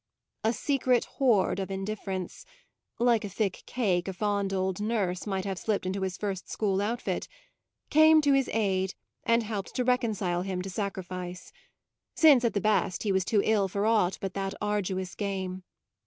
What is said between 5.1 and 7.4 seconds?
might have slipped into his first school outfit